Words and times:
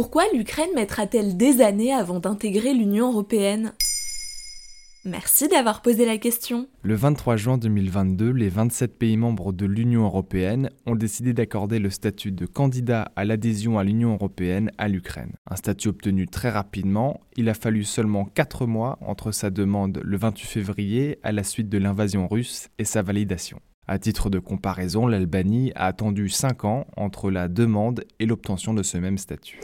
Pourquoi 0.00 0.24
l'Ukraine 0.32 0.70
mettra-t-elle 0.74 1.36
des 1.36 1.60
années 1.60 1.92
avant 1.92 2.20
d'intégrer 2.20 2.72
l'Union 2.72 3.12
européenne? 3.12 3.74
Merci 5.04 5.46
d'avoir 5.46 5.82
posé 5.82 6.06
la 6.06 6.16
question. 6.16 6.68
Le 6.82 6.94
23 6.94 7.36
juin 7.36 7.58
2022, 7.58 8.30
les 8.30 8.48
27 8.48 8.98
pays 8.98 9.18
membres 9.18 9.52
de 9.52 9.66
l'Union 9.66 10.04
européenne 10.04 10.70
ont 10.86 10.94
décidé 10.94 11.34
d'accorder 11.34 11.78
le 11.78 11.90
statut 11.90 12.32
de 12.32 12.46
candidat 12.46 13.12
à 13.14 13.26
l'adhésion 13.26 13.78
à 13.78 13.84
l'Union 13.84 14.14
européenne 14.14 14.70
à 14.78 14.88
l'Ukraine. 14.88 15.34
Un 15.50 15.56
statut 15.56 15.88
obtenu 15.88 16.26
très 16.26 16.48
rapidement, 16.48 17.20
il 17.36 17.50
a 17.50 17.54
fallu 17.54 17.84
seulement 17.84 18.24
4 18.24 18.64
mois 18.64 18.96
entre 19.02 19.32
sa 19.32 19.50
demande 19.50 20.00
le 20.02 20.16
28 20.16 20.46
février 20.46 21.18
à 21.22 21.30
la 21.30 21.44
suite 21.44 21.68
de 21.68 21.76
l'invasion 21.76 22.26
russe 22.26 22.70
et 22.78 22.86
sa 22.86 23.02
validation. 23.02 23.60
À 23.86 23.98
titre 23.98 24.30
de 24.30 24.38
comparaison, 24.38 25.06
l'Albanie 25.06 25.72
a 25.74 25.84
attendu 25.84 26.30
5 26.30 26.64
ans 26.64 26.86
entre 26.96 27.30
la 27.30 27.48
demande 27.48 28.04
et 28.18 28.24
l'obtention 28.24 28.72
de 28.72 28.82
ce 28.82 28.96
même 28.96 29.18
statut. 29.18 29.60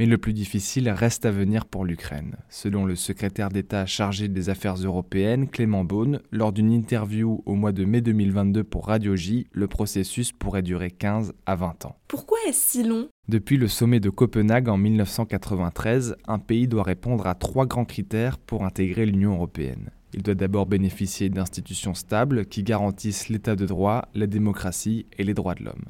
Mais 0.00 0.06
le 0.06 0.16
plus 0.16 0.32
difficile 0.32 0.88
reste 0.88 1.26
à 1.26 1.30
venir 1.30 1.66
pour 1.66 1.84
l'Ukraine. 1.84 2.36
Selon 2.48 2.86
le 2.86 2.96
secrétaire 2.96 3.50
d'État 3.50 3.84
chargé 3.84 4.28
des 4.28 4.48
affaires 4.48 4.76
européennes, 4.76 5.46
Clément 5.46 5.84
Beaune, 5.84 6.22
lors 6.32 6.54
d'une 6.54 6.72
interview 6.72 7.42
au 7.44 7.54
mois 7.54 7.72
de 7.72 7.84
mai 7.84 8.00
2022 8.00 8.64
pour 8.64 8.86
Radio 8.86 9.14
J, 9.14 9.46
le 9.52 9.68
processus 9.68 10.32
pourrait 10.32 10.62
durer 10.62 10.90
15 10.90 11.34
à 11.44 11.54
20 11.54 11.84
ans. 11.84 11.96
Pourquoi 12.08 12.38
est-ce 12.48 12.78
si 12.78 12.82
long? 12.82 13.08
Depuis 13.28 13.58
le 13.58 13.68
sommet 13.68 14.00
de 14.00 14.08
Copenhague 14.08 14.70
en 14.70 14.78
1993, 14.78 16.16
un 16.26 16.38
pays 16.38 16.66
doit 16.66 16.82
répondre 16.82 17.26
à 17.26 17.34
trois 17.34 17.66
grands 17.66 17.84
critères 17.84 18.38
pour 18.38 18.64
intégrer 18.64 19.04
l'Union 19.04 19.34
européenne. 19.34 19.90
Il 20.14 20.22
doit 20.22 20.34
d'abord 20.34 20.64
bénéficier 20.64 21.28
d'institutions 21.28 21.92
stables 21.92 22.46
qui 22.46 22.62
garantissent 22.62 23.28
l'état 23.28 23.54
de 23.54 23.66
droit, 23.66 24.08
la 24.14 24.26
démocratie 24.26 25.04
et 25.18 25.24
les 25.24 25.34
droits 25.34 25.56
de 25.56 25.64
l'homme. 25.64 25.84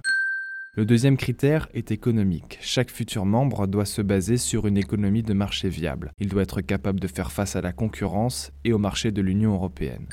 Le 0.76 0.84
deuxième 0.84 1.16
critère 1.16 1.68
est 1.74 1.90
économique. 1.90 2.56
Chaque 2.60 2.92
futur 2.92 3.26
membre 3.26 3.66
doit 3.66 3.84
se 3.84 4.02
baser 4.02 4.36
sur 4.36 4.68
une 4.68 4.76
économie 4.76 5.24
de 5.24 5.32
marché 5.32 5.68
viable. 5.68 6.12
Il 6.20 6.28
doit 6.28 6.42
être 6.42 6.60
capable 6.60 7.00
de 7.00 7.08
faire 7.08 7.32
face 7.32 7.56
à 7.56 7.60
la 7.60 7.72
concurrence 7.72 8.52
et 8.64 8.72
au 8.72 8.78
marché 8.78 9.10
de 9.10 9.20
l'Union 9.20 9.52
européenne. 9.54 10.06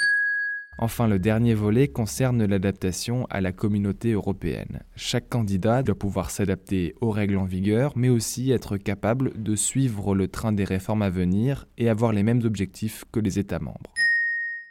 Enfin, 0.79 1.07
le 1.07 1.19
dernier 1.19 1.53
volet 1.53 1.87
concerne 1.87 2.43
l'adaptation 2.43 3.27
à 3.29 3.39
la 3.39 3.51
communauté 3.51 4.13
européenne. 4.13 4.81
Chaque 4.95 5.29
candidat 5.29 5.83
doit 5.83 5.93
pouvoir 5.93 6.31
s'adapter 6.31 6.95
aux 7.01 7.11
règles 7.11 7.37
en 7.37 7.45
vigueur, 7.45 7.93
mais 7.95 8.09
aussi 8.09 8.49
être 8.51 8.77
capable 8.77 9.39
de 9.41 9.55
suivre 9.55 10.15
le 10.15 10.27
train 10.27 10.53
des 10.53 10.63
réformes 10.63 11.03
à 11.03 11.11
venir 11.11 11.67
et 11.77 11.87
avoir 11.87 12.13
les 12.13 12.23
mêmes 12.23 12.41
objectifs 12.43 13.05
que 13.11 13.19
les 13.19 13.37
États 13.37 13.59
membres. 13.59 13.93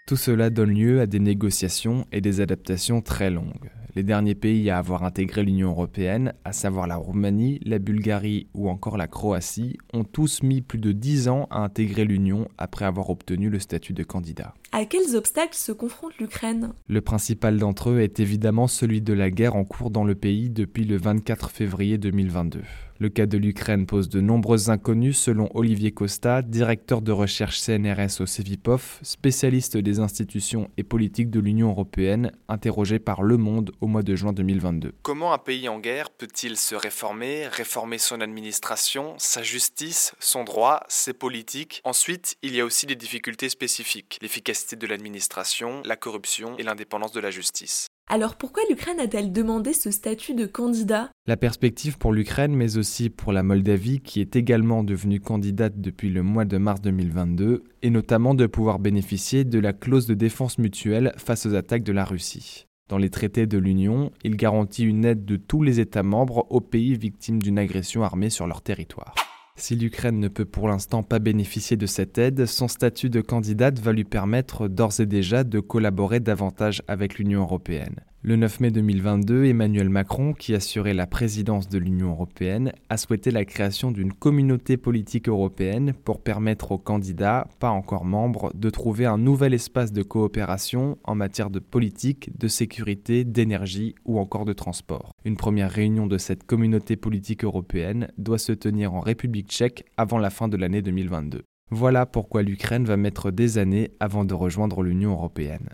Tout 0.05 0.17
cela 0.17 0.50
donne 0.50 0.75
lieu 0.75 1.00
à 1.00 1.06
des 1.06 1.21
négociations 1.21 2.06
et 2.11 2.21
des 2.21 2.41
adaptations 2.41 3.03
très 3.03 3.31
longues. 3.31 3.71
Les 3.97 4.03
derniers 4.03 4.35
pays 4.35 4.69
à 4.69 4.77
avoir 4.77 5.05
intégré 5.05 5.43
l'Union 5.43 5.71
européenne, 5.71 6.35
à 6.45 6.53
savoir 6.53 6.87
la 6.87 6.97
Roumanie, 6.97 7.61
la 7.65 7.79
Bulgarie 7.79 8.47
ou 8.53 8.69
encore 8.69 8.99
la 8.99 9.07
Croatie, 9.07 9.79
ont 9.95 10.05
tous 10.05 10.43
mis 10.43 10.61
plus 10.61 10.79
de 10.79 10.93
10 10.93 11.29
ans 11.29 11.47
à 11.49 11.61
intégrer 11.61 12.05
l'Union 12.05 12.47
après 12.59 12.85
avoir 12.85 13.09
obtenu 13.09 13.49
le 13.49 13.59
statut 13.59 13.95
de 13.95 14.03
candidat. 14.03 14.53
À 14.71 14.85
quels 14.85 15.17
obstacles 15.17 15.57
se 15.57 15.73
confronte 15.73 16.13
l'Ukraine? 16.19 16.75
Le 16.89 17.01
principal 17.01 17.57
d'entre 17.57 17.89
eux 17.89 18.01
est 18.01 18.21
évidemment 18.21 18.67
celui 18.67 19.01
de 19.01 19.15
la 19.15 19.31
guerre 19.31 19.57
en 19.57 19.65
cours 19.65 19.91
dans 19.91 20.05
le 20.05 20.15
pays 20.15 20.51
depuis 20.51 20.85
le 20.85 20.99
24 20.99 21.49
février 21.49 21.97
2022. 21.97 22.61
Le 22.99 23.11
cas 23.11 23.27
de 23.27 23.37
l'Ukraine 23.37 23.85
pose 23.85 24.09
de 24.09 24.23
nombreuses 24.23 24.71
inconnues 24.71 25.13
selon 25.13 25.51
Olivier 25.55 25.93
Costa, 25.93 26.41
directeur 26.41 27.03
de 27.03 27.13
recherche 27.13 27.61
CNRS 27.61 28.21
au 28.21 28.27
CEVIPOF, 28.27 29.01
spécialiste 29.03 29.77
des 29.77 30.01
institutions 30.01 30.71
et 30.79 30.83
politiques 30.83 31.29
de 31.29 31.39
l'Union 31.39 31.69
européenne, 31.69 32.33
interrogé 32.49 32.99
par 32.99 33.23
Le 33.23 33.37
Monde 33.37 33.73
au 33.83 33.87
mois 33.87 34.03
de 34.03 34.17
juin 34.17 34.33
2022. 34.33 34.95
Comment 35.03 35.35
un 35.35 35.39
pays 35.39 35.69
en 35.69 35.79
guerre 35.79 36.09
peut-il 36.09 36.57
se 36.57 36.75
réformer, 36.75 37.49
réformer 37.49 37.99
son 37.99 38.23
administration, 38.23 39.15
sa 39.19 39.43
justice, 39.43 40.15
son 40.19 40.45
droit, 40.45 40.81
ses 40.89 41.13
politiques? 41.13 41.83
Ensuite, 41.85 42.37
il 42.43 42.55
y 42.55 42.61
a 42.61 42.65
aussi 42.65 42.87
des 42.87 42.97
difficultés 42.97 43.51
spécifiques, 43.51 44.19
l'efficacité 44.23 44.77
de 44.77 44.87
l'administration, 44.87 45.83
la 45.85 45.97
corruption 45.97 46.56
et 46.56 46.62
l'indépendance 46.62 47.12
de 47.12 47.21
la 47.21 47.31
justice. 47.31 47.89
Alors 48.09 48.37
pourquoi 48.37 48.62
l'Ukraine 48.71 49.00
a-t-elle 49.00 49.33
demandé 49.33 49.72
ce 49.72 49.91
statut 49.91 50.34
de 50.34 50.47
candidat? 50.47 51.11
La 51.27 51.37
perspective 51.37 51.99
pour 51.99 52.12
l'Ukraine, 52.12 52.55
mais 52.55 52.77
aussi 52.77 53.11
pour 53.11 53.33
la 53.33 53.43
Moldavie, 53.43 53.99
qui 53.99 54.21
est 54.21 54.37
également 54.37 54.84
devenue 54.84 55.19
candidate 55.19 55.81
depuis 55.81 56.09
le 56.11 56.22
mois 56.22 56.44
de 56.44 56.56
mars 56.56 56.81
2022, 56.83 57.65
est 57.83 57.91
notamment 57.91 58.34
de 58.34 58.47
pouvoir 58.47 58.78
bénéficier 58.78 59.43
de 59.43 59.59
la 59.59 59.72
clause 59.72 60.06
de 60.06 60.15
défense 60.15 60.59
mutuelle 60.59 61.15
face 61.17 61.47
aux 61.47 61.56
attaques 61.56 61.83
de 61.83 61.93
la 61.93 62.05
Russie. 62.05 62.67
Dans 62.89 62.99
les 62.99 63.11
traités 63.11 63.49
de 63.49 63.59
l'Union, 63.59 64.12
il 64.23 64.37
garantit 64.37 64.84
une 64.84 65.05
aide 65.05 65.25
de 65.25 65.37
tous 65.37 65.65
les 65.65 65.81
États 65.81 66.05
membres 66.05 66.47
aux 66.50 66.61
pays 66.61 66.97
victimes 66.97 67.43
d'une 67.43 67.59
agression 67.59 68.05
armée 68.05 68.31
sur 68.31 68.47
leur 68.47 68.62
territoire. 68.62 69.17
Si 69.59 69.75
l'Ukraine 69.75 70.21
ne 70.21 70.28
peut 70.28 70.44
pour 70.44 70.69
l'instant 70.69 71.03
pas 71.03 71.19
bénéficier 71.19 71.78
de 71.78 71.87
cette 71.87 72.19
aide, 72.19 72.44
son 72.44 72.69
statut 72.69 73.09
de 73.09 73.22
candidate 73.22 73.78
va 73.78 73.93
lui 73.93 74.05
permettre 74.05 74.69
d'ores 74.69 75.00
et 75.00 75.06
déjà 75.06 75.44
de 75.44 75.61
collaborer 75.61 76.21
davantage 76.21 76.83
avec 76.89 77.19
l'Union 77.19 77.41
européenne. 77.41 77.97
Le 78.28 78.34
9 78.34 78.59
mai 78.59 78.70
2022, 78.72 79.44
Emmanuel 79.44 79.88
Macron, 79.88 80.32
qui 80.32 80.53
assurait 80.53 80.94
la 80.94 81.06
présidence 81.06 81.69
de 81.69 81.78
l'Union 81.78 82.10
européenne, 82.10 82.72
a 82.88 82.97
souhaité 82.97 83.31
la 83.31 83.44
création 83.44 83.92
d'une 83.92 84.12
communauté 84.12 84.76
politique 84.76 85.28
européenne 85.28 85.92
pour 85.92 86.20
permettre 86.20 86.72
aux 86.72 86.78
candidats, 86.78 87.47
pas 87.60 87.70
encore 87.70 88.04
membres, 88.04 88.50
de 88.56 88.69
trouver 88.69 89.06
un 89.06 89.16
nouvel 89.16 89.54
espace 89.54 89.92
de 89.92 90.03
coopération 90.03 90.98
en 91.04 91.14
matière 91.14 91.50
de 91.50 91.60
politique, 91.60 92.37
de 92.37 92.48
sécurité, 92.48 93.22
d'énergie 93.22 93.94
ou 94.04 94.19
encore 94.19 94.44
de 94.44 94.54
transport. 94.54 95.12
Une 95.25 95.37
première 95.37 95.70
réunion 95.70 96.08
de 96.08 96.19
cette 96.19 96.43
communauté 96.43 96.97
politique 96.97 97.44
européenne 97.44 98.08
doit 98.19 98.38
se 98.38 98.50
tenir 98.50 98.93
en 98.93 98.98
République 98.98 99.50
tchèque 99.50 99.84
avant 99.97 100.19
la 100.19 100.31
fin 100.31 100.48
de 100.48 100.56
l'année 100.56 100.82
2022. 100.82 101.44
Voilà 101.70 102.06
pourquoi 102.06 102.43
l'Ukraine 102.43 102.87
va 102.87 102.97
mettre 102.97 103.31
des 103.31 103.58
années 103.58 103.93
avant 104.00 104.25
de 104.25 104.34
rejoindre 104.34 104.82
l'Union 104.82 105.12
européenne. 105.12 105.69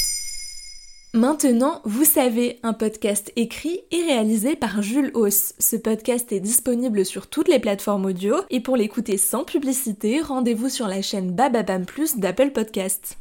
Maintenant, 1.14 1.82
vous 1.84 2.06
savez, 2.06 2.58
un 2.62 2.72
podcast 2.72 3.32
écrit 3.36 3.82
et 3.90 4.02
réalisé 4.02 4.56
par 4.56 4.80
Jules 4.80 5.10
Hauss. 5.12 5.52
Ce 5.58 5.76
podcast 5.76 6.32
est 6.32 6.40
disponible 6.40 7.04
sur 7.04 7.26
toutes 7.26 7.48
les 7.48 7.58
plateformes 7.58 8.06
audio 8.06 8.36
et 8.48 8.60
pour 8.60 8.76
l'écouter 8.76 9.18
sans 9.18 9.44
publicité, 9.44 10.22
rendez-vous 10.22 10.70
sur 10.70 10.88
la 10.88 11.02
chaîne 11.02 11.32
Bababam 11.32 11.84
Plus 11.84 12.16
d'Apple 12.16 12.52
Podcasts. 12.52 13.18